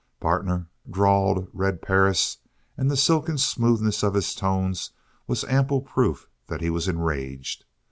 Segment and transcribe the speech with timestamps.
[0.19, 2.37] "Partner," drawled Red Perris,
[2.75, 4.93] and the silken smoothness of his tones
[5.27, 7.65] was ample proof that he was enraged.